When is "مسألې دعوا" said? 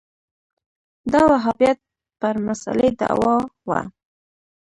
2.47-3.35